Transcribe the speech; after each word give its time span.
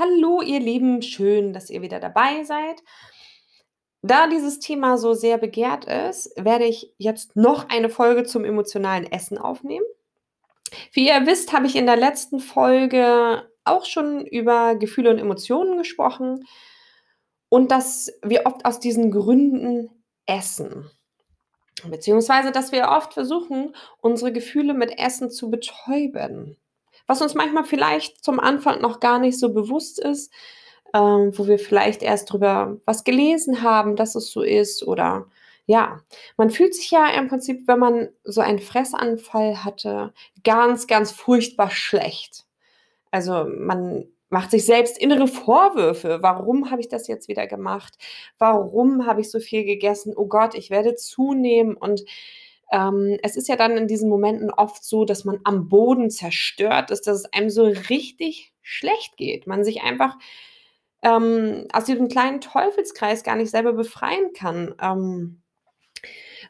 Hallo, 0.00 0.40
ihr 0.40 0.60
Lieben, 0.60 1.02
schön, 1.02 1.52
dass 1.52 1.68
ihr 1.68 1.82
wieder 1.82 2.00
dabei 2.00 2.42
seid. 2.44 2.82
Da 4.00 4.28
dieses 4.28 4.58
Thema 4.58 4.96
so 4.96 5.12
sehr 5.12 5.36
begehrt 5.36 5.84
ist, 5.84 6.32
werde 6.42 6.64
ich 6.64 6.94
jetzt 6.96 7.36
noch 7.36 7.68
eine 7.68 7.90
Folge 7.90 8.24
zum 8.24 8.46
emotionalen 8.46 9.04
Essen 9.04 9.36
aufnehmen. 9.36 9.84
Wie 10.92 11.06
ihr 11.06 11.26
wisst, 11.26 11.52
habe 11.52 11.66
ich 11.66 11.76
in 11.76 11.84
der 11.84 11.98
letzten 11.98 12.40
Folge 12.40 13.46
auch 13.64 13.84
schon 13.84 14.24
über 14.24 14.74
Gefühle 14.74 15.10
und 15.10 15.18
Emotionen 15.18 15.76
gesprochen 15.76 16.46
und 17.50 17.70
dass 17.70 18.10
wir 18.22 18.46
oft 18.46 18.64
aus 18.64 18.80
diesen 18.80 19.10
Gründen 19.10 19.90
essen. 20.24 20.90
Beziehungsweise, 21.84 22.52
dass 22.52 22.72
wir 22.72 22.88
oft 22.88 23.12
versuchen, 23.12 23.76
unsere 23.98 24.32
Gefühle 24.32 24.72
mit 24.72 24.98
Essen 24.98 25.30
zu 25.30 25.50
betäuben 25.50 26.56
was 27.06 27.22
uns 27.22 27.34
manchmal 27.34 27.64
vielleicht 27.64 28.24
zum 28.24 28.40
Anfang 28.40 28.80
noch 28.80 29.00
gar 29.00 29.18
nicht 29.18 29.38
so 29.38 29.52
bewusst 29.52 29.98
ist, 29.98 30.32
ähm, 30.94 31.32
wo 31.36 31.46
wir 31.46 31.58
vielleicht 31.58 32.02
erst 32.02 32.32
drüber 32.32 32.78
was 32.84 33.04
gelesen 33.04 33.62
haben, 33.62 33.96
dass 33.96 34.14
es 34.14 34.30
so 34.30 34.42
ist 34.42 34.82
oder 34.82 35.26
ja, 35.66 36.00
man 36.36 36.50
fühlt 36.50 36.74
sich 36.74 36.90
ja 36.90 37.06
im 37.10 37.28
Prinzip, 37.28 37.68
wenn 37.68 37.78
man 37.78 38.08
so 38.24 38.40
einen 38.40 38.58
Fressanfall 38.58 39.62
hatte, 39.64 40.12
ganz, 40.42 40.88
ganz 40.88 41.12
furchtbar 41.12 41.70
schlecht. 41.70 42.44
Also 43.12 43.44
man 43.44 44.08
macht 44.30 44.50
sich 44.50 44.64
selbst 44.64 44.98
innere 44.98 45.28
Vorwürfe. 45.28 46.18
Warum 46.22 46.70
habe 46.70 46.80
ich 46.80 46.88
das 46.88 47.08
jetzt 47.08 47.28
wieder 47.28 47.46
gemacht? 47.46 47.94
Warum 48.38 49.06
habe 49.06 49.20
ich 49.20 49.30
so 49.30 49.40
viel 49.40 49.64
gegessen? 49.64 50.12
Oh 50.16 50.26
Gott, 50.26 50.54
ich 50.54 50.70
werde 50.70 50.94
zunehmen 50.94 51.76
und 51.76 52.04
ähm, 52.70 53.18
es 53.22 53.36
ist 53.36 53.48
ja 53.48 53.56
dann 53.56 53.76
in 53.76 53.88
diesen 53.88 54.08
Momenten 54.08 54.50
oft 54.50 54.84
so, 54.84 55.04
dass 55.04 55.24
man 55.24 55.40
am 55.44 55.68
Boden 55.68 56.10
zerstört 56.10 56.90
ist, 56.90 57.06
dass 57.06 57.18
es 57.18 57.32
einem 57.32 57.50
so 57.50 57.64
richtig 57.64 58.52
schlecht 58.62 59.16
geht. 59.16 59.46
Man 59.46 59.64
sich 59.64 59.82
einfach 59.82 60.16
ähm, 61.02 61.66
aus 61.72 61.84
diesem 61.84 62.08
kleinen 62.08 62.40
Teufelskreis 62.40 63.24
gar 63.24 63.36
nicht 63.36 63.50
selber 63.50 63.72
befreien 63.72 64.32
kann. 64.34 64.74
Ähm, 64.80 65.42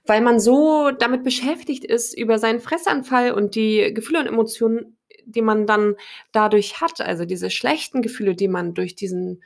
weil 0.04 0.20
man 0.20 0.40
so 0.40 0.90
damit 0.90 1.24
beschäftigt 1.24 1.84
ist, 1.84 2.16
über 2.16 2.38
seinen 2.38 2.60
Fressanfall 2.60 3.32
und 3.32 3.54
die 3.54 3.92
Gefühle 3.94 4.20
und 4.20 4.26
Emotionen, 4.26 4.96
die 5.24 5.42
man 5.42 5.66
dann 5.66 5.96
dadurch 6.32 6.80
hat, 6.80 7.00
also 7.00 7.24
diese 7.24 7.50
schlechten 7.50 8.02
Gefühle, 8.02 8.34
die 8.34 8.48
man 8.48 8.74
durch 8.74 8.94
diesen 8.94 9.42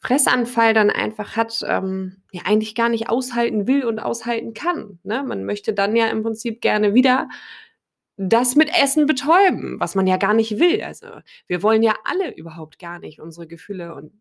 Fressanfall 0.00 0.72
dann 0.72 0.90
einfach 0.90 1.36
hat, 1.36 1.62
ähm, 1.66 2.22
ja 2.32 2.42
eigentlich 2.46 2.74
gar 2.74 2.88
nicht 2.88 3.08
aushalten 3.10 3.66
will 3.66 3.84
und 3.84 3.98
aushalten 3.98 4.54
kann. 4.54 4.98
Ne? 5.02 5.22
Man 5.22 5.44
möchte 5.44 5.74
dann 5.74 5.94
ja 5.94 6.08
im 6.08 6.22
Prinzip 6.22 6.62
gerne 6.62 6.94
wieder 6.94 7.28
das 8.16 8.56
mit 8.56 8.70
Essen 8.74 9.06
betäuben, 9.06 9.78
was 9.78 9.94
man 9.94 10.06
ja 10.06 10.16
gar 10.16 10.34
nicht 10.34 10.58
will. 10.58 10.82
Also 10.82 11.06
wir 11.46 11.62
wollen 11.62 11.82
ja 11.82 11.94
alle 12.04 12.34
überhaupt 12.34 12.78
gar 12.78 12.98
nicht 12.98 13.20
unsere 13.20 13.46
Gefühle 13.46 13.94
und 13.94 14.12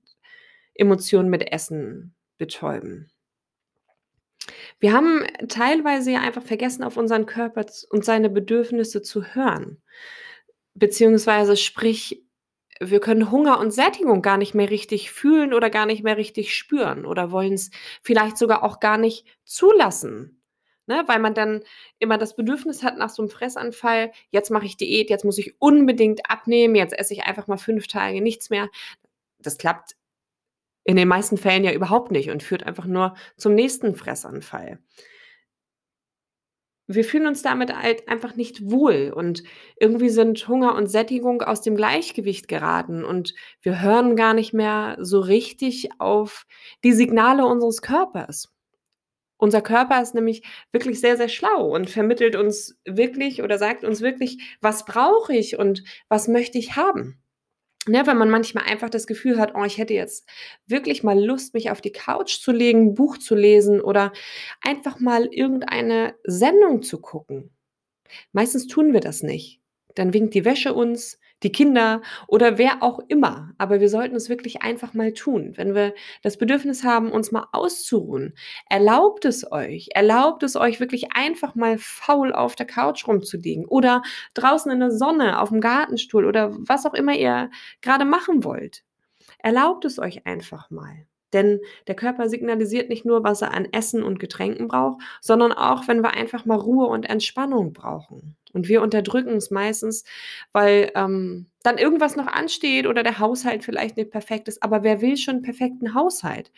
Emotionen 0.74 1.30
mit 1.30 1.52
Essen 1.52 2.14
betäuben. 2.38 3.12
Wir 4.80 4.94
haben 4.94 5.26
teilweise 5.48 6.12
ja 6.12 6.22
einfach 6.22 6.44
vergessen, 6.44 6.84
auf 6.84 6.98
unseren 6.98 7.26
Körper 7.26 7.66
und 7.90 8.06
seine 8.06 8.30
Bedürfnisse 8.30 9.02
zu 9.02 9.24
hören. 9.24 9.82
Beziehungsweise 10.74 11.58
sprich, 11.58 12.24
wir 12.80 13.00
können 13.00 13.32
Hunger 13.32 13.60
und 13.60 13.72
Sättigung 13.72 14.22
gar 14.22 14.38
nicht 14.38 14.56
mehr 14.56 14.70
richtig 14.70 15.12
fühlen 15.12 15.54
oder 15.54 15.70
gar 15.70 15.86
nicht 15.86 16.04
mehr 16.04 16.18
richtig 16.18 16.56
spüren 16.56 17.06
oder 17.06 17.32
wollen 17.32 17.54
es 17.54 17.72
vielleicht 18.02 18.38
sogar 18.38 18.64
auch 18.64 18.80
gar 18.80 18.98
nicht 18.98 19.26
zulassen. 19.44 20.42
Ne? 20.88 21.04
Weil 21.06 21.20
man 21.20 21.34
dann 21.34 21.62
immer 22.00 22.18
das 22.18 22.36
Bedürfnis 22.36 22.82
hat 22.82 22.98
nach 22.98 23.10
so 23.10 23.22
einem 23.22 23.30
Fressanfall, 23.30 24.12
jetzt 24.32 24.50
mache 24.50 24.66
ich 24.66 24.78
Diät, 24.78 25.10
jetzt 25.10 25.26
muss 25.26 25.38
ich 25.38 25.56
unbedingt 25.60 26.30
abnehmen, 26.30 26.76
jetzt 26.76 26.98
esse 26.98 27.14
ich 27.14 27.24
einfach 27.24 27.48
mal 27.48 27.58
fünf 27.58 27.88
Tage 27.88 28.22
nichts 28.22 28.50
mehr. 28.50 28.70
Das 29.40 29.58
klappt 29.58 29.96
in 30.86 30.96
den 30.96 31.08
meisten 31.08 31.38
Fällen 31.38 31.64
ja 31.64 31.74
überhaupt 31.74 32.12
nicht 32.12 32.32
und 32.32 32.44
führt 32.44 32.64
einfach 32.64 32.86
nur 32.86 33.16
zum 33.38 33.54
nächsten 33.54 33.94
Fressanfall 33.96 34.80
wir 36.96 37.04
fühlen 37.04 37.28
uns 37.28 37.42
damit 37.44 37.74
halt 37.76 38.08
einfach 38.08 38.36
nicht 38.36 38.72
wohl 38.72 39.14
und 39.16 39.44
irgendwie 39.80 40.10
sind 40.10 40.48
Hunger 40.48 40.76
und 40.76 40.88
Sättigung 40.88 41.42
aus 41.44 41.62
dem 41.62 41.76
Gleichgewicht 41.76 42.48
geraten 42.48 43.04
und 43.04 43.36
wir 43.62 43.82
hören 43.82 44.16
gar 44.16 44.34
nicht 44.34 44.54
mehr 44.54 44.98
so 45.00 45.20
richtig 45.20 45.90
auf 46.00 46.46
die 46.84 46.94
Signale 46.94 47.46
unseres 47.46 47.82
Körpers. 47.82 48.52
Unser 49.38 49.62
Körper 49.62 50.02
ist 50.02 50.16
nämlich 50.16 50.44
wirklich 50.72 51.00
sehr, 51.00 51.16
sehr 51.16 51.30
schlau 51.30 51.74
und 51.74 51.90
vermittelt 51.90 52.36
uns 52.36 52.78
wirklich 52.86 53.42
oder 53.44 53.58
sagt 53.58 53.84
uns 53.84 54.02
wirklich, 54.02 54.58
was 54.60 54.84
brauche 54.84 55.34
ich 55.34 55.58
und 55.58 55.84
was 56.10 56.28
möchte 56.28 56.58
ich 56.58 56.76
haben. 56.76 57.22
Ne, 57.88 58.06
wenn 58.06 58.18
man 58.18 58.30
manchmal 58.30 58.66
einfach 58.66 58.90
das 58.90 59.08
Gefühl 59.08 59.40
hat, 59.40 59.54
oh, 59.56 59.64
ich 59.64 59.78
hätte 59.78 59.94
jetzt 59.94 60.28
wirklich 60.68 61.02
mal 61.02 61.18
Lust, 61.18 61.54
mich 61.54 61.72
auf 61.72 61.82
die 61.82 61.92
Couch 61.94 62.40
zu 62.40 62.52
legen, 62.52 62.88
ein 62.90 62.94
Buch 62.94 63.18
zu 63.18 63.36
lesen 63.36 63.82
oder 63.82 64.12
einfach 64.62 65.00
mal 65.00 65.28
irgendeine 65.32 66.16
Sendung 66.24 66.82
zu 66.84 67.00
gucken. 67.00 67.52
Meistens 68.34 68.68
tun 68.68 68.94
wir 68.94 69.00
das 69.02 69.24
nicht. 69.24 69.62
Dann 69.96 70.14
winkt 70.14 70.34
die 70.34 70.46
Wäsche 70.46 70.74
uns, 70.74 71.20
die 71.44 71.52
Kinder 71.52 72.02
oder 72.28 72.58
wer 72.58 72.84
auch 72.84 73.00
immer. 73.08 73.52
Aber 73.58 73.80
wir 73.80 73.90
sollten 73.90 74.16
es 74.16 74.30
wirklich 74.30 74.62
einfach 74.62 74.94
mal 74.94 75.14
tun. 75.14 75.54
Wenn 75.56 75.76
wir 75.76 75.94
das 76.22 76.38
Bedürfnis 76.38 76.84
haben, 76.84 77.12
uns 77.12 77.32
mal 77.32 77.48
auszuruhen, 77.52 78.34
erlaubt 78.70 79.26
es 79.26 79.52
euch, 79.52 79.90
erlaubt 79.94 80.44
es 80.44 80.56
euch 80.56 80.80
wirklich 80.80 81.14
einfach 81.14 81.56
mal 81.56 81.78
faul 81.78 82.34
auf 82.34 82.56
der 82.56 82.68
Couch 82.68 83.08
rumzuliegen 83.08 83.66
oder 83.66 84.04
draußen 84.34 84.72
in 84.72 84.80
der 84.80 84.92
Sonne, 84.92 85.40
auf 85.40 85.50
dem 85.50 85.62
Gartenstuhl 85.62 86.26
oder 86.26 86.56
was 86.60 86.86
auch 86.86 86.94
immer 86.94 87.16
ihr 87.16 87.50
gerade 87.82 88.06
machen 88.06 88.44
wollt. 88.44 88.84
Erlaubt 89.40 89.86
es 89.86 90.00
euch 90.00 90.26
einfach 90.26 90.70
mal. 90.70 91.06
Denn 91.34 91.60
der 91.88 91.96
Körper 91.96 92.30
signalisiert 92.30 92.90
nicht 92.90 93.06
nur, 93.06 93.24
was 93.24 93.42
er 93.42 93.54
an 93.54 93.68
Essen 93.72 94.04
und 94.04 94.20
Getränken 94.20 94.68
braucht, 94.68 95.02
sondern 95.22 95.52
auch, 95.52 95.88
wenn 95.88 96.02
wir 96.02 96.14
einfach 96.14 96.46
mal 96.46 96.58
Ruhe 96.58 96.88
und 96.88 97.10
Entspannung 97.10 97.74
brauchen. 97.74 98.36
Und 98.54 98.68
wir 98.68 98.82
unterdrücken 98.82 99.36
es 99.36 99.52
meistens, 99.52 100.06
weil 100.54 100.92
ähm, 100.96 101.48
dann 101.62 101.78
irgendwas 101.78 102.16
noch 102.16 102.28
ansteht 102.28 102.88
oder 102.88 103.04
der 103.04 103.20
Haushalt 103.20 103.64
vielleicht 103.64 103.98
nicht 103.98 104.12
perfekt 104.12 104.48
ist. 104.48 104.64
Aber 104.64 104.84
wer 104.84 105.02
will 105.02 105.18
schon 105.18 105.36
einen 105.36 105.44
perfekten 105.44 105.94
Haushalt? 105.94 106.52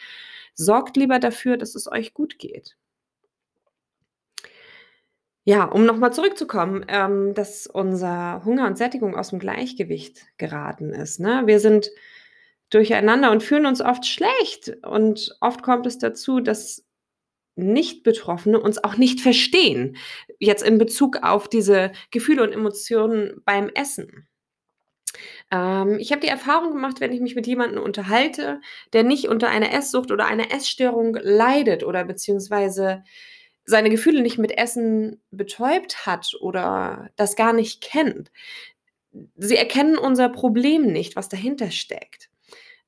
Sorgt 0.53 0.97
lieber 0.97 1.19
dafür, 1.19 1.57
dass 1.57 1.75
es 1.75 1.91
euch 1.91 2.13
gut 2.13 2.39
geht. 2.39 2.77
Ja, 5.43 5.65
um 5.65 5.85
nochmal 5.85 6.13
zurückzukommen, 6.13 6.85
ähm, 6.87 7.33
dass 7.33 7.65
unser 7.65 8.45
Hunger 8.45 8.67
und 8.67 8.77
Sättigung 8.77 9.15
aus 9.15 9.29
dem 9.29 9.39
Gleichgewicht 9.39 10.19
geraten 10.37 10.91
ist. 10.91 11.19
Ne? 11.19 11.43
Wir 11.45 11.59
sind 11.59 11.89
durcheinander 12.71 13.31
und 13.31 13.43
fühlen 13.43 13.67
uns 13.67 13.81
oft 13.81 14.05
schlecht. 14.05 14.73
Und 14.83 15.35
oft 15.39 15.61
kommt 15.61 15.85
es 15.85 15.99
dazu, 15.99 16.39
dass 16.39 16.83
Nicht-Betroffene 17.55 18.59
uns 18.59 18.83
auch 18.83 18.97
nicht 18.97 19.21
verstehen. 19.21 19.97
Jetzt 20.39 20.63
in 20.63 20.79
Bezug 20.79 21.17
auf 21.21 21.47
diese 21.47 21.91
Gefühle 22.09 22.43
und 22.43 22.53
Emotionen 22.53 23.41
beim 23.45 23.69
Essen. 23.69 24.27
Ähm, 25.51 25.97
ich 25.99 26.11
habe 26.11 26.21
die 26.21 26.27
Erfahrung 26.27 26.71
gemacht, 26.71 26.99
wenn 26.99 27.11
ich 27.11 27.21
mich 27.21 27.35
mit 27.35 27.45
jemandem 27.47 27.83
unterhalte, 27.83 28.61
der 28.93 29.03
nicht 29.03 29.27
unter 29.27 29.49
einer 29.49 29.73
Esssucht 29.73 30.11
oder 30.11 30.25
einer 30.25 30.51
Essstörung 30.53 31.15
leidet 31.21 31.83
oder 31.83 32.05
beziehungsweise 32.05 33.03
seine 33.65 33.89
Gefühle 33.89 34.21
nicht 34.21 34.37
mit 34.37 34.57
Essen 34.57 35.21
betäubt 35.31 36.05
hat 36.05 36.33
oder 36.39 37.09
das 37.15 37.35
gar 37.35 37.53
nicht 37.53 37.81
kennt. 37.81 38.31
Sie 39.37 39.57
erkennen 39.57 39.97
unser 39.97 40.29
Problem 40.29 40.83
nicht, 40.91 41.15
was 41.15 41.29
dahinter 41.29 41.69
steckt. 41.71 42.30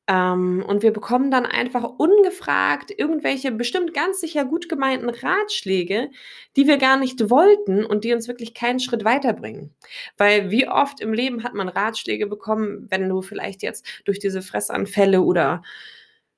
Ähm, 0.08 0.64
und 0.68 0.84
wir 0.84 0.92
bekommen 0.92 1.32
dann 1.32 1.46
einfach 1.46 1.84
ungefragt 1.98 2.92
irgendwelche 2.96 3.52
bestimmt 3.52 3.94
ganz 3.94 4.20
sicher 4.20 4.44
gut 4.44 4.68
gemeinten 4.68 5.10
Ratschläge, 5.10 6.10
die 6.58 6.68
wir 6.68 6.78
gar 6.78 6.98
nicht 6.98 7.30
wollten 7.30 7.86
und 7.86 8.04
die 8.04 8.14
uns 8.14 8.28
wirklich 8.28 8.54
keinen 8.54 8.80
Schritt 8.82 9.06
weiterbringen. 9.06 9.74
Weil 10.18 10.52
wie 10.52 10.68
oft 10.68 11.00
im 11.00 11.14
Leben 11.14 11.44
hat 11.44 11.54
man 11.54 11.70
Ratschläge 11.70 12.28
bekommen, 12.28 12.88
wenn 12.90 13.08
du 13.08 13.22
vielleicht 13.22 13.64
jetzt 13.64 13.86
durch 14.06 14.20
diese 14.20 14.42
Fressanfälle 14.42 15.22
oder 15.22 15.64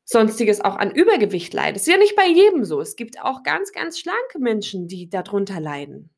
sonstiges 0.03 0.61
auch 0.61 0.75
an 0.75 0.91
Übergewicht 0.91 1.53
leidest. 1.53 1.87
Ist 1.87 1.93
ja 1.93 1.97
nicht 1.99 2.15
bei 2.15 2.27
jedem 2.27 2.63
so. 2.63 2.79
Es 2.79 2.95
gibt 2.95 3.21
auch 3.21 3.43
ganz, 3.43 3.71
ganz 3.71 3.99
schlanke 3.99 4.39
Menschen, 4.39 4.87
die 4.87 5.09
darunter 5.09 5.59
leiden. 5.59 6.11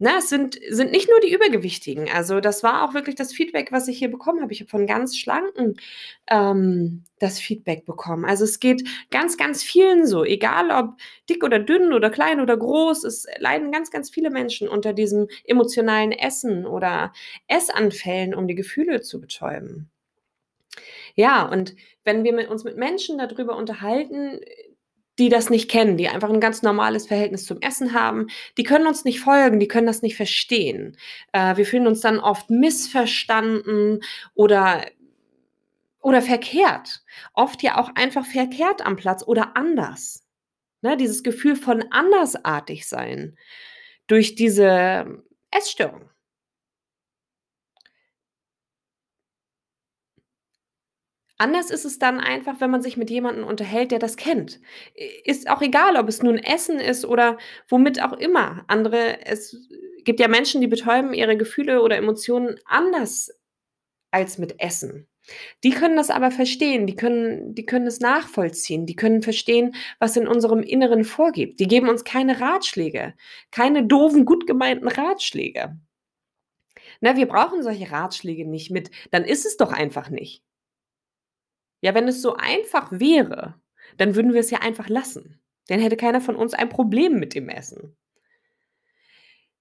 Na, 0.00 0.18
es 0.18 0.28
sind, 0.28 0.56
sind 0.70 0.92
nicht 0.92 1.08
nur 1.08 1.18
die 1.18 1.32
Übergewichtigen. 1.32 2.08
Also 2.08 2.38
das 2.40 2.62
war 2.62 2.84
auch 2.88 2.94
wirklich 2.94 3.16
das 3.16 3.32
Feedback, 3.32 3.72
was 3.72 3.88
ich 3.88 3.98
hier 3.98 4.10
bekommen 4.10 4.40
habe. 4.42 4.52
Ich 4.52 4.60
habe 4.60 4.70
von 4.70 4.86
ganz 4.86 5.16
Schlanken 5.16 5.74
ähm, 6.28 7.02
das 7.18 7.40
Feedback 7.40 7.84
bekommen. 7.84 8.24
Also 8.24 8.44
es 8.44 8.60
geht 8.60 8.88
ganz, 9.10 9.36
ganz 9.36 9.64
vielen 9.64 10.06
so. 10.06 10.24
Egal 10.24 10.70
ob 10.70 10.96
dick 11.28 11.42
oder 11.42 11.58
dünn 11.58 11.92
oder 11.92 12.10
klein 12.10 12.40
oder 12.40 12.56
groß, 12.56 13.02
es 13.02 13.26
leiden 13.38 13.72
ganz, 13.72 13.90
ganz 13.90 14.08
viele 14.08 14.30
Menschen 14.30 14.68
unter 14.68 14.92
diesem 14.92 15.26
emotionalen 15.44 16.12
Essen 16.12 16.64
oder 16.64 17.12
Essanfällen, 17.48 18.34
um 18.36 18.46
die 18.46 18.54
Gefühle 18.54 19.00
zu 19.00 19.20
betäuben. 19.20 19.90
Ja, 21.16 21.48
und 21.48 21.74
wenn 22.04 22.22
wir 22.22 22.32
mit 22.32 22.48
uns 22.48 22.62
mit 22.62 22.76
Menschen 22.76 23.18
darüber 23.18 23.56
unterhalten, 23.56 24.38
die 25.18 25.28
das 25.28 25.50
nicht 25.50 25.70
kennen, 25.70 25.96
die 25.96 26.08
einfach 26.08 26.30
ein 26.30 26.40
ganz 26.40 26.62
normales 26.62 27.06
Verhältnis 27.06 27.44
zum 27.44 27.60
Essen 27.60 27.92
haben, 27.92 28.28
die 28.56 28.62
können 28.62 28.86
uns 28.86 29.04
nicht 29.04 29.20
folgen, 29.20 29.60
die 29.60 29.68
können 29.68 29.86
das 29.86 30.02
nicht 30.02 30.16
verstehen. 30.16 30.96
Äh, 31.32 31.56
wir 31.56 31.66
fühlen 31.66 31.86
uns 31.86 32.00
dann 32.00 32.18
oft 32.18 32.50
missverstanden 32.50 34.00
oder 34.34 34.84
oder 36.00 36.22
verkehrt. 36.22 37.02
Oft 37.34 37.62
ja 37.62 37.76
auch 37.76 37.90
einfach 37.96 38.24
verkehrt 38.24 38.86
am 38.86 38.96
Platz 38.96 39.24
oder 39.26 39.56
anders. 39.56 40.24
Ne, 40.80 40.96
dieses 40.96 41.24
Gefühl 41.24 41.56
von 41.56 41.84
andersartig 41.90 42.88
sein 42.88 43.36
durch 44.06 44.36
diese 44.36 45.22
Essstörung. 45.50 46.08
Anders 51.38 51.70
ist 51.70 51.84
es 51.84 52.00
dann 52.00 52.18
einfach, 52.18 52.60
wenn 52.60 52.70
man 52.70 52.82
sich 52.82 52.96
mit 52.96 53.10
jemandem 53.10 53.44
unterhält, 53.44 53.92
der 53.92 54.00
das 54.00 54.16
kennt. 54.16 54.60
Ist 55.24 55.48
auch 55.48 55.62
egal, 55.62 55.96
ob 55.96 56.08
es 56.08 56.20
nun 56.20 56.36
Essen 56.36 56.80
ist 56.80 57.04
oder 57.04 57.38
womit 57.68 58.02
auch 58.02 58.12
immer. 58.14 58.64
Andere, 58.66 59.24
es 59.24 59.56
gibt 60.04 60.18
ja 60.18 60.26
Menschen, 60.26 60.60
die 60.60 60.66
betäuben 60.66 61.14
ihre 61.14 61.36
Gefühle 61.36 61.82
oder 61.82 61.96
Emotionen 61.96 62.56
anders 62.64 63.30
als 64.10 64.38
mit 64.38 64.60
Essen. 64.60 65.06
Die 65.62 65.70
können 65.70 65.96
das 65.96 66.10
aber 66.10 66.30
verstehen, 66.30 66.86
die 66.86 66.96
können, 66.96 67.54
die 67.54 67.66
können 67.66 67.86
es 67.86 68.00
nachvollziehen, 68.00 68.86
die 68.86 68.96
können 68.96 69.22
verstehen, 69.22 69.74
was 70.00 70.16
in 70.16 70.26
unserem 70.26 70.62
Inneren 70.62 71.04
vorgeht. 71.04 71.60
Die 71.60 71.68
geben 71.68 71.88
uns 71.88 72.02
keine 72.04 72.40
Ratschläge, 72.40 73.14
keine 73.50 73.86
doofen, 73.86 74.24
gut 74.24 74.46
gemeinten 74.46 74.88
Ratschläge. 74.88 75.76
Na, 77.00 77.16
wir 77.16 77.26
brauchen 77.26 77.62
solche 77.62 77.90
Ratschläge 77.90 78.46
nicht 78.46 78.70
mit, 78.70 78.90
dann 79.10 79.24
ist 79.24 79.46
es 79.46 79.56
doch 79.56 79.72
einfach 79.72 80.10
nicht. 80.10 80.42
Ja, 81.80 81.94
wenn 81.94 82.08
es 82.08 82.22
so 82.22 82.34
einfach 82.34 82.88
wäre, 82.90 83.54
dann 83.96 84.14
würden 84.14 84.32
wir 84.32 84.40
es 84.40 84.50
ja 84.50 84.58
einfach 84.60 84.88
lassen. 84.88 85.40
Dann 85.68 85.80
hätte 85.80 85.96
keiner 85.96 86.20
von 86.20 86.36
uns 86.36 86.54
ein 86.54 86.68
Problem 86.68 87.18
mit 87.18 87.34
dem 87.34 87.48
Essen. 87.48 87.96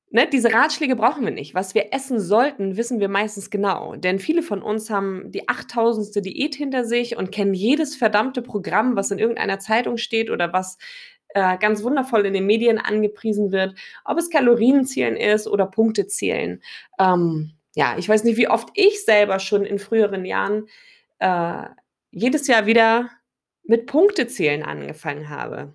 Ne, 0.10 0.26
diese 0.32 0.54
Ratschläge 0.54 0.96
brauchen 0.96 1.26
wir 1.26 1.34
nicht. 1.34 1.54
Was 1.54 1.76
wir 1.76 1.94
essen 1.94 2.20
sollten, 2.22 2.78
wissen 2.78 3.02
wir 3.02 3.10
meistens 3.10 3.50
genau. 3.50 3.96
Denn 3.96 4.20
viele 4.20 4.42
von 4.42 4.62
uns 4.62 4.90
haben 4.90 5.32
die 5.32 5.50
8000. 5.50 6.26
Diät 6.26 6.56
hinter 6.56 6.86
sich 6.86 7.18
und 7.18 7.32
kennen 7.32 7.54
jedes 7.54 7.98
verdammte 7.98 8.42
Programm, 8.42 8.96
was 8.96 9.12
in 9.12 9.20
irgendeiner 9.20 9.60
Zeitung 9.60 9.98
steht 9.98 10.30
oder 10.32 10.54
was 10.54 10.78
äh, 11.30 11.58
ganz 11.58 11.84
wundervoll 11.84 12.26
in 12.26 12.34
den 12.34 12.46
Medien 12.46 12.78
angepriesen 12.78 13.52
wird. 13.52 13.76
Ob 14.06 14.18
es 14.18 14.30
Kalorienzählen 14.30 15.18
ist 15.18 15.46
oder 15.46 15.66
Punktezählen. 15.66 16.62
Ähm, 17.00 17.52
ja, 17.76 17.96
ich 17.98 18.08
weiß 18.08 18.24
nicht, 18.24 18.38
wie 18.38 18.48
oft 18.48 18.70
ich 18.76 19.04
selber 19.04 19.40
schon 19.40 19.66
in 19.66 19.78
früheren 19.78 20.24
Jahren 20.24 20.68
äh, 21.20 21.64
jedes 22.18 22.48
Jahr 22.48 22.66
wieder 22.66 23.10
mit 23.64 23.86
Punktezählen 23.86 24.64
angefangen 24.64 25.30
habe. 25.30 25.74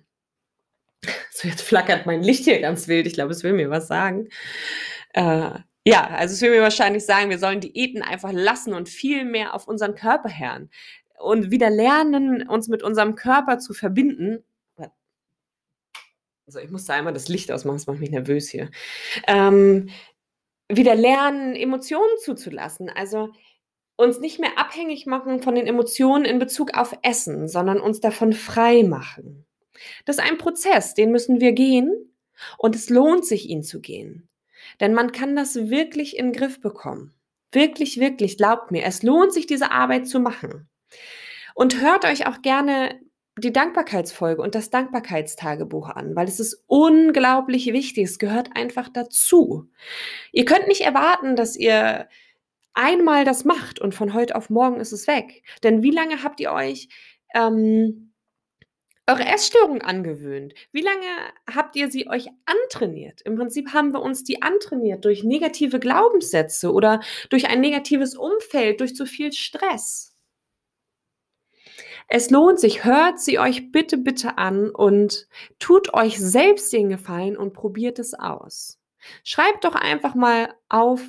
So, 1.31 1.47
jetzt 1.47 1.61
flackert 1.61 2.05
mein 2.05 2.23
Licht 2.23 2.43
hier 2.43 2.59
ganz 2.61 2.87
wild. 2.87 3.07
Ich 3.07 3.13
glaube, 3.13 3.31
es 3.31 3.43
will 3.43 3.53
mir 3.53 3.69
was 3.69 3.87
sagen. 3.87 4.29
Äh, 5.13 5.51
ja, 5.85 6.07
also 6.07 6.33
es 6.33 6.41
will 6.41 6.51
mir 6.51 6.61
wahrscheinlich 6.61 7.05
sagen, 7.05 7.29
wir 7.29 7.39
sollen 7.39 7.59
Diäten 7.59 8.01
einfach 8.01 8.31
lassen 8.31 8.73
und 8.73 8.87
viel 8.87 9.25
mehr 9.25 9.53
auf 9.53 9.67
unseren 9.67 9.95
Körper 9.95 10.29
hören 10.29 10.69
und 11.19 11.51
wieder 11.51 11.69
lernen, 11.69 12.47
uns 12.47 12.67
mit 12.67 12.83
unserem 12.83 13.15
Körper 13.15 13.59
zu 13.59 13.73
verbinden. 13.73 14.43
Also 16.45 16.59
ich 16.59 16.69
muss 16.69 16.85
da 16.85 16.93
einmal 16.93 17.13
das 17.13 17.29
Licht 17.29 17.51
ausmachen, 17.51 17.77
das 17.77 17.87
macht 17.87 17.99
mich 17.99 18.11
nervös 18.11 18.49
hier. 18.49 18.69
Ähm, 19.27 19.89
wieder 20.69 20.95
lernen, 20.95 21.55
Emotionen 21.55 22.17
zuzulassen. 22.19 22.89
Also 22.89 23.29
uns 23.95 24.19
nicht 24.19 24.39
mehr 24.39 24.57
abhängig 24.57 25.05
machen 25.05 25.41
von 25.41 25.55
den 25.55 25.67
Emotionen 25.67 26.25
in 26.25 26.39
Bezug 26.39 26.75
auf 26.75 26.97
Essen, 27.03 27.47
sondern 27.47 27.79
uns 27.79 27.99
davon 27.99 28.33
frei 28.33 28.83
machen. 28.83 29.45
Das 30.05 30.17
ist 30.17 30.23
ein 30.23 30.37
Prozess, 30.37 30.93
den 30.93 31.11
müssen 31.11 31.39
wir 31.39 31.51
gehen 31.53 31.91
und 32.57 32.75
es 32.75 32.89
lohnt 32.89 33.25
sich, 33.25 33.49
ihn 33.49 33.63
zu 33.63 33.81
gehen. 33.81 34.27
Denn 34.79 34.93
man 34.93 35.11
kann 35.11 35.35
das 35.35 35.69
wirklich 35.69 36.17
in 36.17 36.27
den 36.27 36.33
Griff 36.33 36.61
bekommen. 36.61 37.13
Wirklich, 37.51 37.99
wirklich, 37.99 38.37
glaubt 38.37 38.71
mir, 38.71 38.83
es 38.83 39.03
lohnt 39.03 39.33
sich, 39.33 39.45
diese 39.45 39.71
Arbeit 39.71 40.07
zu 40.07 40.19
machen. 40.19 40.67
Und 41.53 41.81
hört 41.81 42.05
euch 42.05 42.25
auch 42.25 42.41
gerne 42.41 42.99
die 43.37 43.53
Dankbarkeitsfolge 43.53 44.41
und 44.41 44.55
das 44.55 44.69
Dankbarkeitstagebuch 44.69 45.89
an, 45.89 46.15
weil 46.15 46.27
es 46.27 46.39
ist 46.39 46.63
unglaublich 46.67 47.67
wichtig. 47.73 48.05
Es 48.05 48.19
gehört 48.19 48.55
einfach 48.55 48.89
dazu. 48.89 49.69
Ihr 50.31 50.45
könnt 50.45 50.67
nicht 50.67 50.81
erwarten, 50.81 51.35
dass 51.35 51.55
ihr 51.55 52.07
einmal 52.73 53.25
das 53.25 53.45
macht 53.45 53.79
und 53.79 53.95
von 53.95 54.13
heute 54.13 54.35
auf 54.35 54.49
morgen 54.49 54.79
ist 54.79 54.91
es 54.91 55.07
weg. 55.07 55.43
Denn 55.63 55.83
wie 55.83 55.91
lange 55.91 56.23
habt 56.23 56.39
ihr 56.39 56.51
euch 56.51 56.89
ähm, 57.33 58.13
eure 59.07 59.25
Essstörung 59.25 59.81
angewöhnt? 59.81 60.53
Wie 60.71 60.81
lange 60.81 61.05
habt 61.53 61.75
ihr 61.75 61.91
sie 61.91 62.07
euch 62.07 62.29
antrainiert? 62.45 63.21
Im 63.21 63.35
Prinzip 63.35 63.73
haben 63.73 63.93
wir 63.93 64.01
uns 64.01 64.23
die 64.23 64.41
antrainiert 64.41 65.03
durch 65.05 65.23
negative 65.23 65.79
Glaubenssätze 65.79 66.71
oder 66.71 67.01
durch 67.29 67.47
ein 67.47 67.59
negatives 67.59 68.15
Umfeld, 68.15 68.79
durch 68.79 68.95
zu 68.95 69.05
viel 69.05 69.33
Stress. 69.33 70.15
Es 72.07 72.29
lohnt 72.29 72.59
sich, 72.59 72.83
hört 72.83 73.19
sie 73.19 73.39
euch 73.39 73.71
bitte, 73.71 73.97
bitte 73.97 74.37
an 74.37 74.69
und 74.69 75.27
tut 75.59 75.93
euch 75.93 76.19
selbst 76.19 76.71
den 76.71 76.89
Gefallen 76.89 77.37
und 77.37 77.53
probiert 77.53 77.99
es 77.99 78.13
aus. 78.13 78.79
Schreibt 79.23 79.63
doch 79.63 79.75
einfach 79.75 80.15
mal 80.15 80.53
auf, 80.69 81.01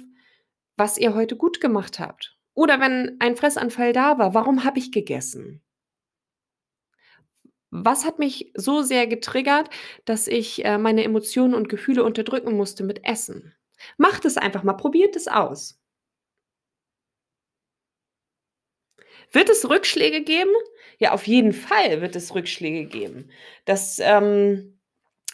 was 0.76 0.98
ihr 0.98 1.14
heute 1.14 1.36
gut 1.36 1.60
gemacht 1.60 1.98
habt. 1.98 2.36
Oder 2.54 2.80
wenn 2.80 3.16
ein 3.20 3.36
Fressanfall 3.36 3.92
da 3.92 4.18
war, 4.18 4.34
warum 4.34 4.64
habe 4.64 4.78
ich 4.78 4.92
gegessen? 4.92 5.62
Was 7.70 8.04
hat 8.04 8.20
mich 8.20 8.52
so 8.54 8.82
sehr 8.82 9.08
getriggert, 9.08 9.68
dass 10.04 10.28
ich 10.28 10.64
äh, 10.64 10.78
meine 10.78 11.02
Emotionen 11.02 11.54
und 11.54 11.68
Gefühle 11.68 12.04
unterdrücken 12.04 12.56
musste 12.56 12.84
mit 12.84 13.04
Essen? 13.04 13.52
Macht 13.96 14.24
es 14.24 14.36
einfach 14.36 14.62
mal, 14.62 14.74
probiert 14.74 15.16
es 15.16 15.26
aus. 15.26 15.80
Wird 19.32 19.50
es 19.50 19.68
Rückschläge 19.68 20.22
geben? 20.22 20.52
Ja, 20.98 21.12
auf 21.12 21.26
jeden 21.26 21.52
Fall 21.52 22.00
wird 22.00 22.14
es 22.14 22.34
Rückschläge 22.34 22.86
geben. 22.86 23.30
Das 23.64 23.98
ähm, 24.00 24.78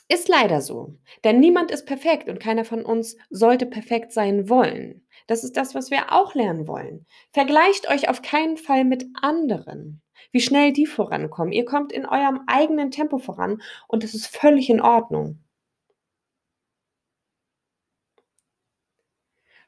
ist 0.08 0.28
leider 0.28 0.60
so. 0.62 0.96
Denn 1.24 1.40
niemand 1.40 1.70
ist 1.70 1.86
perfekt 1.86 2.28
und 2.28 2.40
keiner 2.40 2.64
von 2.64 2.84
uns 2.84 3.16
sollte 3.30 3.66
perfekt 3.66 4.12
sein 4.12 4.48
wollen. 4.48 5.06
Das 5.30 5.44
ist 5.44 5.56
das, 5.56 5.76
was 5.76 5.92
wir 5.92 6.12
auch 6.12 6.34
lernen 6.34 6.66
wollen. 6.66 7.06
Vergleicht 7.30 7.88
euch 7.88 8.08
auf 8.08 8.20
keinen 8.20 8.56
Fall 8.56 8.84
mit 8.84 9.06
anderen 9.22 10.02
wie 10.32 10.40
schnell 10.40 10.72
die 10.72 10.86
vorankommen. 10.86 11.52
Ihr 11.52 11.64
kommt 11.64 11.92
in 11.92 12.06
eurem 12.06 12.40
eigenen 12.46 12.90
Tempo 12.90 13.18
voran 13.18 13.62
und 13.88 14.02
das 14.02 14.14
ist 14.14 14.26
völlig 14.26 14.70
in 14.70 14.80
Ordnung. 14.80 15.42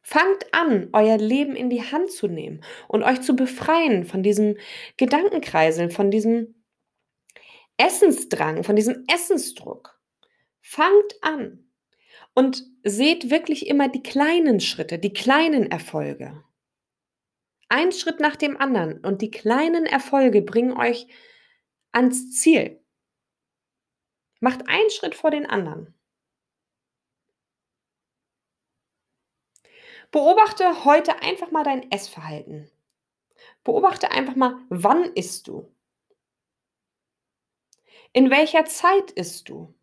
Fangt 0.02 0.52
an, 0.52 0.88
euer 0.92 1.16
Leben 1.16 1.54
in 1.54 1.70
die 1.70 1.82
Hand 1.82 2.10
zu 2.10 2.26
nehmen 2.26 2.64
und 2.88 3.04
euch 3.04 3.20
zu 3.22 3.36
befreien 3.36 4.04
von 4.04 4.22
diesem 4.22 4.56
Gedankenkreiseln, 4.96 5.90
von 5.90 6.10
diesem 6.10 6.56
Essensdrang, 7.76 8.64
von 8.64 8.74
diesem 8.74 9.04
Essensdruck. 9.06 10.00
Fangt 10.60 11.14
an 11.22 11.71
und 12.34 12.64
seht 12.82 13.30
wirklich 13.30 13.66
immer 13.66 13.88
die 13.88 14.02
kleinen 14.02 14.60
Schritte, 14.60 14.98
die 14.98 15.12
kleinen 15.12 15.70
Erfolge. 15.70 16.42
Ein 17.68 17.92
Schritt 17.92 18.20
nach 18.20 18.36
dem 18.36 18.56
anderen 18.56 18.98
und 19.04 19.22
die 19.22 19.30
kleinen 19.30 19.86
Erfolge 19.86 20.42
bringen 20.42 20.76
euch 20.76 21.06
ans 21.92 22.32
Ziel. 22.32 22.80
Macht 24.40 24.68
einen 24.68 24.90
Schritt 24.90 25.14
vor 25.14 25.30
den 25.30 25.46
anderen. 25.46 25.94
Beobachte 30.10 30.84
heute 30.84 31.22
einfach 31.22 31.50
mal 31.50 31.64
dein 31.64 31.90
Essverhalten. 31.90 32.70
Beobachte 33.64 34.10
einfach 34.10 34.36
mal, 34.36 34.58
wann 34.68 35.04
isst 35.14 35.48
du? 35.48 35.74
In 38.12 38.30
welcher 38.30 38.66
Zeit 38.66 39.10
isst 39.12 39.48
du? 39.48 39.74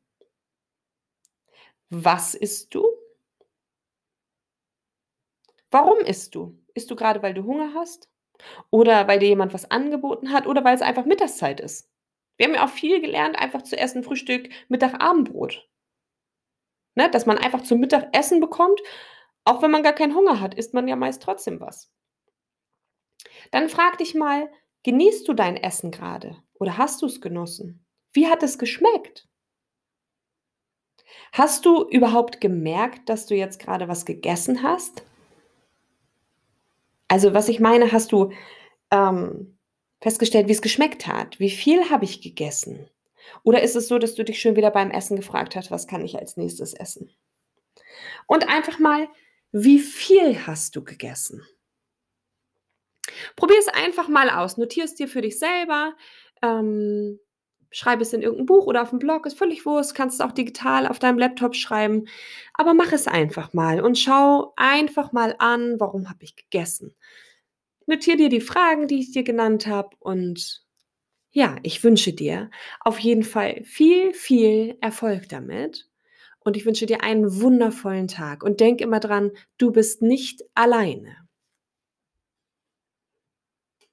Was 1.90 2.36
isst 2.36 2.74
du? 2.76 2.86
Warum 5.72 6.00
isst 6.00 6.36
du? 6.36 6.58
Isst 6.74 6.90
du 6.92 6.96
gerade, 6.96 7.22
weil 7.22 7.34
du 7.34 7.44
Hunger 7.44 7.74
hast? 7.74 8.10
Oder 8.70 9.08
weil 9.08 9.20
dir 9.20 9.28
jemand 9.28 9.54
was 9.54 9.70
angeboten 9.70 10.32
hat? 10.32 10.48
Oder 10.48 10.64
weil 10.64 10.76
es 10.76 10.82
einfach 10.82 11.06
Mittagszeit 11.06 11.60
ist? 11.60 11.90
Wir 12.38 12.48
haben 12.48 12.56
ja 12.56 12.66
auch 12.66 12.70
viel 12.70 13.02
gelernt, 13.02 13.38
einfach 13.38 13.64
zu 13.64 13.78
essen, 13.78 14.04
Frühstück, 14.04 14.50
Mittag, 14.70 15.02
Abendbrot. 15.02 15.68
Ne? 16.96 17.10
Dass 17.10 17.26
man 17.26 17.38
einfach 17.38 17.64
zum 17.64 17.80
Mittag 17.80 18.16
Essen 18.16 18.40
bekommt, 18.40 18.80
auch 19.44 19.62
wenn 19.62 19.72
man 19.72 19.84
gar 19.84 19.94
keinen 19.94 20.16
Hunger 20.16 20.40
hat, 20.40 20.54
isst 20.54 20.74
man 20.74 20.88
ja 20.88 20.96
meist 20.96 21.22
trotzdem 21.22 21.60
was. 21.60 21.92
Dann 23.52 23.70
frag 23.70 23.98
dich 23.98 24.16
mal, 24.16 24.52
genießt 24.84 25.28
du 25.28 25.34
dein 25.34 25.58
Essen 25.58 25.92
gerade 25.92 26.38
oder 26.54 26.78
hast 26.78 27.02
du 27.02 27.06
es 27.06 27.22
genossen? 27.22 27.86
Wie 28.14 28.28
hat 28.28 28.44
es 28.44 28.58
geschmeckt? 28.58 29.29
Hast 31.32 31.66
du 31.66 31.88
überhaupt 31.90 32.42
gemerkt, 32.42 33.10
dass 33.10 33.26
du 33.26 33.36
jetzt 33.36 33.60
gerade 33.60 33.88
was 33.88 34.06
gegessen 34.06 34.64
hast? 34.64 35.04
Also, 37.08 37.34
was 37.34 37.50
ich 37.50 37.60
meine, 37.60 37.92
hast 37.92 38.12
du 38.12 38.32
ähm, 38.92 39.58
festgestellt, 40.02 40.48
wie 40.48 40.54
es 40.54 40.62
geschmeckt 40.62 41.08
hat? 41.08 41.40
Wie 41.40 41.50
viel 41.50 41.90
habe 41.90 42.06
ich 42.06 42.22
gegessen? 42.22 42.90
Oder 43.44 43.62
ist 43.62 43.76
es 43.76 43.88
so, 43.88 44.00
dass 44.00 44.16
du 44.16 44.24
dich 44.24 44.42
schon 44.42 44.56
wieder 44.56 44.72
beim 44.72 44.92
Essen 44.92 45.16
gefragt 45.16 45.56
hast, 45.56 45.72
was 45.72 45.88
kann 45.88 46.04
ich 46.04 46.18
als 46.18 46.38
nächstes 46.38 46.74
essen? 46.74 47.12
Und 48.28 48.48
einfach 48.48 48.80
mal, 48.80 49.08
wie 49.52 49.80
viel 49.80 50.46
hast 50.46 50.76
du 50.76 50.84
gegessen? 50.84 51.46
Probier 53.36 53.58
es 53.60 53.68
einfach 53.68 54.08
mal 54.08 54.30
aus. 54.30 54.58
Notier 54.58 54.86
es 54.86 54.96
dir 54.96 55.08
für 55.08 55.22
dich 55.22 55.40
selber. 55.40 55.96
Ähm, 56.42 57.20
schreib 57.72 58.02
es 58.02 58.14
in 58.14 58.22
irgendein 58.22 58.46
Buch 58.48 58.66
oder 58.68 58.82
auf 58.84 58.94
'n 58.94 59.00
Blog, 59.00 59.26
ist 59.26 59.38
völlig 59.38 59.66
Wurst, 59.66 59.96
kannst 59.96 60.20
du 60.20 60.24
auch 60.26 60.32
digital 60.32 60.88
auf 60.88 61.00
deinem 61.00 61.18
Laptop 61.20 61.56
schreiben. 61.56 62.06
Aber 62.54 62.74
mach 62.74 62.92
es 62.94 63.08
einfach 63.08 63.54
mal 63.54 63.82
und 63.82 63.98
schau 64.00 64.54
einfach 64.58 65.12
mal 65.14 65.36
an: 65.40 65.80
„Warum 65.80 66.10
habe 66.10 66.24
ich 66.24 66.36
gegessen?“ 66.36 66.96
Notier 67.88 68.18
dir 68.18 68.30
die 68.30 68.42
Fragen, 68.42 68.88
die 68.88 69.00
ich 69.02 69.12
dir 69.12 69.24
genannt 69.24 69.68
habe 69.68 69.90
und 70.00 70.64
ja, 71.32 71.58
ich 71.64 71.84
wünsche 71.84 72.14
dir 72.14 72.52
auf 72.82 73.00
jeden 73.00 73.24
Fall 73.24 73.64
viel, 73.66 74.14
viel 74.14 74.78
Erfolg 74.82 75.30
damit 75.30 75.90
und 76.42 76.58
ich 76.58 76.66
wünsche 76.66 76.88
dir 76.88 77.04
einen 77.04 77.42
wundervollen 77.42 78.08
Tag 78.10 78.44
und 78.44 78.60
denk 78.62 78.82
immer 78.82 79.00
dran, 79.02 79.32
du 79.60 79.72
bist 79.74 80.02
nicht 80.04 80.44
alleine. 80.56 81.29